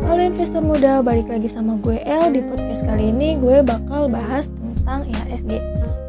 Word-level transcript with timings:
Halo 0.00 0.20
investor 0.24 0.64
muda, 0.64 1.04
balik 1.04 1.28
lagi 1.28 1.52
sama 1.52 1.76
gue 1.84 2.00
El 2.00 2.32
Di 2.32 2.40
podcast 2.40 2.80
kali 2.88 3.12
ini 3.12 3.36
gue 3.36 3.60
bakal 3.60 4.08
bahas 4.08 4.48
tentang 4.48 5.04
IHSG 5.04 5.60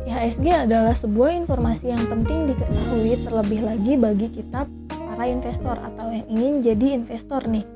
IHSG 0.07 0.47
adalah 0.55 0.95
sebuah 0.95 1.35
informasi 1.35 1.91
yang 1.91 1.99
penting 2.07 2.47
diketahui 2.47 3.19
terlebih 3.27 3.59
lagi 3.59 3.93
bagi 3.99 4.27
kita 4.31 4.71
para 4.87 5.27
investor 5.27 5.75
atau 5.75 6.07
yang 6.15 6.23
ingin 6.31 6.63
jadi 6.63 6.87
investor 6.95 7.43
nih 7.51 7.67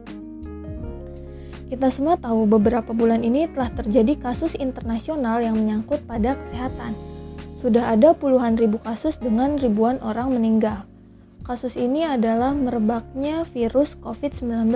kita 1.67 1.91
semua 1.91 2.15
tahu 2.15 2.47
beberapa 2.47 2.95
bulan 2.95 3.27
ini 3.27 3.51
telah 3.51 3.67
terjadi 3.75 4.15
kasus 4.31 4.55
internasional 4.55 5.43
yang 5.43 5.59
menyangkut 5.59 5.97
pada 6.07 6.37
kesehatan. 6.37 6.93
Sudah 7.57 7.97
ada 7.97 8.13
puluhan 8.13 8.53
ribu 8.55 8.77
kasus 8.77 9.17
dengan 9.17 9.57
ribuan 9.57 9.97
orang 10.05 10.29
meninggal. 10.29 10.85
Kasus 11.46 11.77
ini 11.77 12.02
adalah 12.02 12.57
merebaknya 12.57 13.46
virus 13.54 13.93
COVID-19. 14.01 14.74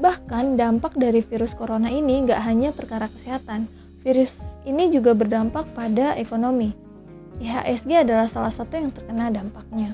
Bahkan 0.00 0.56
dampak 0.56 0.96
dari 0.96 1.20
virus 1.20 1.52
corona 1.52 1.92
ini 1.92 2.24
nggak 2.24 2.40
hanya 2.40 2.72
perkara 2.72 3.12
kesehatan, 3.12 3.68
virus 4.00 4.32
ini 4.64 4.88
juga 4.88 5.12
berdampak 5.12 5.68
pada 5.76 6.16
ekonomi. 6.16 6.72
IHSG 7.44 8.00
adalah 8.00 8.32
salah 8.32 8.48
satu 8.48 8.80
yang 8.80 8.88
terkena 8.88 9.28
dampaknya. 9.28 9.92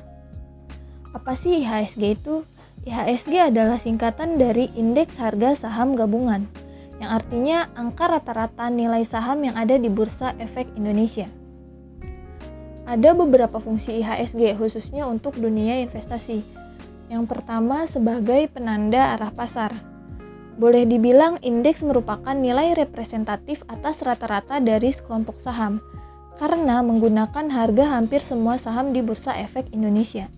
Apa 1.11 1.35
sih 1.35 1.59
IHSG 1.67 2.23
itu? 2.23 2.47
IHSG 2.87 3.51
adalah 3.51 3.75
singkatan 3.75 4.39
dari 4.39 4.71
Indeks 4.79 5.19
Harga 5.19 5.59
Saham 5.59 5.99
Gabungan, 5.99 6.47
yang 7.03 7.11
artinya 7.19 7.67
angka 7.75 8.15
rata-rata 8.15 8.71
nilai 8.71 9.03
saham 9.03 9.43
yang 9.43 9.59
ada 9.59 9.75
di 9.75 9.91
Bursa 9.91 10.39
Efek 10.39 10.71
Indonesia. 10.79 11.27
Ada 12.85 13.17
beberapa 13.17 13.57
fungsi 13.57 14.05
IHSG 14.05 14.61
khususnya 14.61 15.09
untuk 15.09 15.41
dunia 15.41 15.81
investasi. 15.81 16.45
Yang 17.09 17.25
pertama 17.33 17.89
sebagai 17.89 18.49
penanda 18.53 19.17
arah 19.17 19.33
pasar. 19.33 19.73
Boleh 20.55 20.87
dibilang 20.87 21.41
indeks 21.43 21.83
merupakan 21.83 22.37
nilai 22.37 22.77
representatif 22.77 23.65
atas 23.67 24.05
rata-rata 24.05 24.61
dari 24.63 24.93
sekelompok 24.93 25.41
saham 25.43 25.81
karena 26.39 26.83
menggunakan 26.85 27.47
harga 27.51 27.85
hampir 27.99 28.21
semua 28.23 28.61
saham 28.61 28.93
di 28.93 29.01
Bursa 29.01 29.35
Efek 29.39 29.73
Indonesia. 29.73 30.29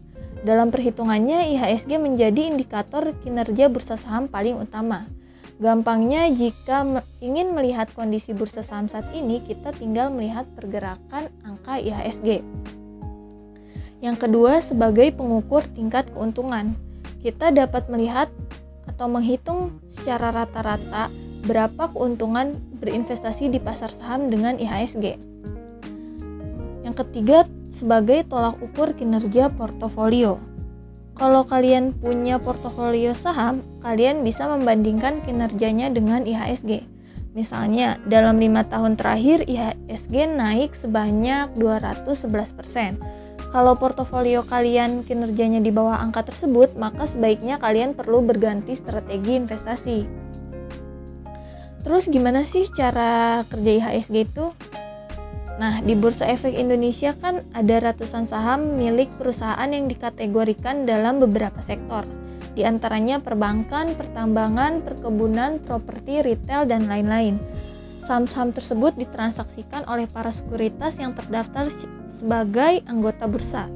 Dalam 0.47 0.71
perhitungannya, 0.71 1.51
IHSG 1.57 1.99
menjadi 1.99 2.47
indikator 2.47 3.11
kinerja 3.25 3.67
bursa 3.67 3.99
saham 3.99 4.31
paling 4.31 4.55
utama. 4.61 5.09
Gampangnya, 5.57 6.29
jika 6.29 6.85
ingin 7.25 7.57
melihat 7.57 7.89
kondisi 7.97 8.37
bursa 8.37 8.61
saham 8.61 8.93
saat 8.93 9.09
ini, 9.17 9.41
kita 9.41 9.73
tinggal 9.73 10.13
melihat 10.13 10.45
pergerakan 10.53 11.33
angka 11.49 11.81
IHSG. 11.81 12.45
Yang 14.05 14.17
kedua, 14.21 14.61
sebagai 14.61 15.17
pengukur 15.17 15.65
tingkat 15.73 16.13
keuntungan, 16.13 16.77
kita 17.25 17.49
dapat 17.57 17.89
melihat 17.89 18.29
atau 18.85 19.09
menghitung 19.09 19.81
secara 19.97 20.29
rata-rata 20.45 21.09
berapa 21.49 21.89
keuntungan 21.89 22.53
berinvestasi 22.77 23.49
di 23.49 23.57
pasar 23.57 23.89
saham 23.97 24.29
dengan 24.29 24.61
IHSG. 24.61 25.17
Yang 26.85 26.95
ketiga, 27.01 27.49
sebagai 27.73 28.29
tolak 28.29 28.61
ukur 28.61 28.93
kinerja 28.93 29.49
portofolio. 29.57 30.37
Kalau 31.17 31.49
kalian 31.49 31.97
punya 31.97 32.37
portofolio 32.37 33.17
saham, 33.17 33.65
kalian 33.81 34.21
bisa 34.21 34.45
membandingkan 34.45 35.25
kinerjanya 35.25 35.89
dengan 35.89 36.29
IHSG. 36.29 36.85
Misalnya, 37.33 37.97
dalam 38.05 38.37
lima 38.37 38.65
tahun 38.69 39.01
terakhir 39.01 39.49
IHSG 39.49 40.29
naik 40.29 40.77
sebanyak 40.77 41.57
211%. 41.57 43.01
Kalau 43.49 43.73
portofolio 43.81 44.45
kalian 44.45 45.09
kinerjanya 45.09 45.65
di 45.65 45.73
bawah 45.73 46.05
angka 46.05 46.29
tersebut, 46.29 46.77
maka 46.77 47.09
sebaiknya 47.09 47.57
kalian 47.57 47.97
perlu 47.97 48.21
berganti 48.21 48.77
strategi 48.77 49.41
investasi. 49.41 49.99
Terus 51.81 52.13
gimana 52.13 52.45
sih 52.45 52.69
cara 52.77 53.41
kerja 53.49 53.71
IHSG 53.81 54.17
itu? 54.21 54.53
Nah, 55.57 55.81
di 55.81 55.97
Bursa 55.97 56.29
Efek 56.29 56.53
Indonesia 56.53 57.17
kan 57.17 57.41
ada 57.57 57.81
ratusan 57.81 58.29
saham 58.29 58.77
milik 58.77 59.09
perusahaan 59.17 59.69
yang 59.69 59.89
dikategorikan 59.89 60.85
dalam 60.85 61.17
beberapa 61.17 61.65
sektor. 61.65 62.05
Di 62.53 62.65
antaranya 62.65 63.25
perbankan, 63.25 63.97
pertambangan, 63.97 64.85
perkebunan, 64.85 65.61
properti, 65.65 66.21
retail, 66.21 66.69
dan 66.69 66.85
lain-lain. 66.85 67.41
Saham-saham 68.05 68.53
tersebut 68.53 69.01
ditransaksikan 69.01 69.89
oleh 69.89 70.05
para 70.09 70.29
sekuritas 70.29 71.01
yang 71.01 71.17
terdaftar 71.17 71.73
sebagai 72.13 72.85
anggota 72.85 73.25
bursa. 73.25 73.69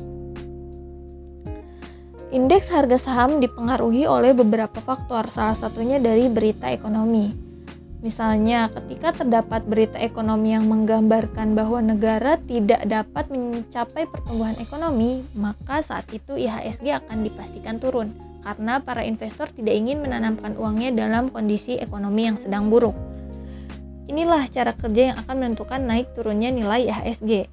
Indeks 2.30 2.70
harga 2.70 3.00
saham 3.00 3.42
dipengaruhi 3.42 4.06
oleh 4.06 4.36
beberapa 4.36 4.78
faktor, 4.78 5.32
salah 5.34 5.58
satunya 5.58 5.98
dari 5.98 6.30
berita 6.30 6.70
ekonomi. 6.70 7.49
Misalnya, 8.00 8.72
ketika 8.72 9.12
terdapat 9.12 9.68
berita 9.68 10.00
ekonomi 10.00 10.56
yang 10.56 10.64
menggambarkan 10.72 11.52
bahwa 11.52 11.84
negara 11.84 12.40
tidak 12.40 12.80
dapat 12.88 13.28
mencapai 13.28 14.08
pertumbuhan 14.08 14.56
ekonomi, 14.56 15.20
maka 15.36 15.84
saat 15.84 16.08
itu 16.08 16.32
IHSG 16.32 16.96
akan 16.96 17.28
dipastikan 17.28 17.76
turun 17.76 18.16
karena 18.40 18.80
para 18.80 19.04
investor 19.04 19.52
tidak 19.52 19.76
ingin 19.76 20.00
menanamkan 20.00 20.56
uangnya 20.56 20.96
dalam 20.96 21.28
kondisi 21.28 21.76
ekonomi 21.76 22.24
yang 22.24 22.40
sedang 22.40 22.72
buruk. 22.72 22.96
Inilah 24.08 24.48
cara 24.48 24.72
kerja 24.72 25.12
yang 25.12 25.16
akan 25.20 25.36
menentukan 25.36 25.84
naik 25.84 26.16
turunnya 26.16 26.48
nilai 26.48 26.88
IHSG. 26.88 27.52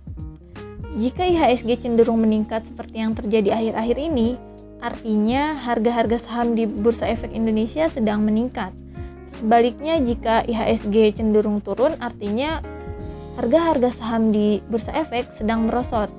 Jika 0.95 1.27
IHSG 1.27 1.83
cenderung 1.83 2.23
meningkat 2.23 2.63
seperti 2.65 3.03
yang 3.03 3.11
terjadi 3.13 3.51
akhir-akhir 3.53 3.97
ini, 3.99 4.39
artinya 4.79 5.59
harga-harga 5.59 6.23
saham 6.23 6.55
di 6.55 6.63
Bursa 6.63 7.05
Efek 7.11 7.35
Indonesia 7.35 7.91
sedang 7.91 8.23
meningkat 8.23 8.71
Sebaliknya 9.37 10.01
jika 10.01 10.41
IHSG 10.49 11.21
cenderung 11.21 11.61
turun 11.61 11.93
artinya 12.01 12.57
harga-harga 13.37 13.93
saham 13.93 14.33
di 14.33 14.65
bursa 14.65 14.89
efek 14.97 15.29
sedang 15.37 15.69
merosot. 15.69 16.09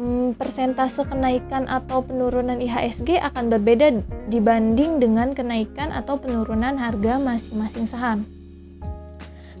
Hmm, 0.00 0.32
persentase 0.32 1.04
kenaikan 1.04 1.68
atau 1.68 2.00
penurunan 2.00 2.56
IHSG 2.56 3.20
akan 3.20 3.52
berbeda 3.52 4.00
dibanding 4.32 4.96
dengan 4.96 5.36
kenaikan 5.36 5.92
atau 5.92 6.16
penurunan 6.16 6.78
harga 6.78 7.20
masing-masing 7.20 7.84
saham. 7.84 8.24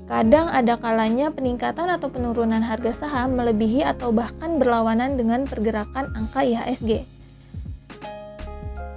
Kadang 0.08 0.48
ada 0.48 0.80
kalanya 0.80 1.28
peningkatan 1.28 1.92
atau 1.92 2.08
penurunan 2.08 2.64
harga 2.64 3.04
saham 3.04 3.36
melebihi 3.36 3.84
atau 3.84 4.08
bahkan 4.08 4.56
berlawanan 4.56 5.20
dengan 5.20 5.44
pergerakan 5.44 6.08
angka 6.16 6.40
IHSG. 6.40 7.04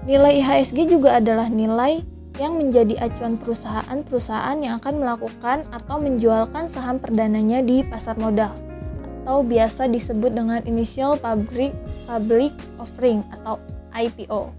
Nilai 0.08 0.40
IHSG 0.40 0.88
juga 0.88 1.20
adalah 1.20 1.52
nilai 1.52 2.00
yang 2.42 2.58
menjadi 2.58 2.98
acuan 2.98 3.38
perusahaan-perusahaan 3.38 4.58
yang 4.66 4.82
akan 4.82 4.98
melakukan 4.98 5.62
atau 5.70 6.02
menjualkan 6.02 6.66
saham 6.66 6.98
perdananya 6.98 7.62
di 7.62 7.86
pasar 7.86 8.18
modal 8.18 8.50
atau 9.22 9.46
biasa 9.46 9.86
disebut 9.86 10.34
dengan 10.34 10.66
initial 10.66 11.14
public 11.22 11.78
public 12.10 12.50
offering 12.82 13.22
atau 13.30 13.62
IPO. 13.94 14.50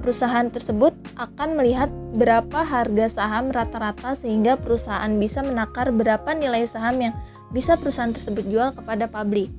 Perusahaan 0.00 0.48
tersebut 0.48 0.96
akan 1.20 1.60
melihat 1.60 1.92
berapa 2.16 2.64
harga 2.64 3.20
saham 3.20 3.52
rata-rata 3.52 4.16
sehingga 4.16 4.56
perusahaan 4.56 5.12
bisa 5.20 5.44
menakar 5.44 5.92
berapa 5.92 6.32
nilai 6.32 6.64
saham 6.64 6.96
yang 6.96 7.14
bisa 7.52 7.76
perusahaan 7.76 8.16
tersebut 8.16 8.48
jual 8.48 8.72
kepada 8.72 9.04
publik. 9.04 9.52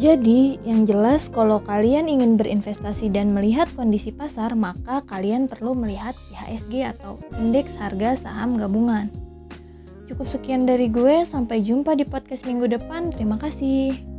Jadi, 0.00 0.56
yang 0.64 0.88
jelas 0.88 1.28
kalau 1.28 1.60
kalian 1.60 2.08
ingin 2.08 2.40
berinvestasi 2.40 3.12
dan 3.12 3.30
melihat 3.36 3.68
kondisi 3.76 4.08
pasar, 4.08 4.56
maka 4.56 5.04
kalian 5.04 5.46
perlu 5.46 5.76
melihat 5.76 6.16
IHSG 6.32 6.96
atau 6.96 7.20
Indeks 7.36 7.76
Harga 7.76 8.16
Saham 8.16 8.56
Gabungan. 8.56 9.12
Cukup 10.08 10.28
sekian 10.28 10.64
dari 10.64 10.88
gue, 10.88 11.24
sampai 11.28 11.60
jumpa 11.60 11.96
di 11.96 12.04
podcast 12.08 12.44
minggu 12.48 12.68
depan. 12.72 13.12
Terima 13.12 13.36
kasih. 13.36 14.11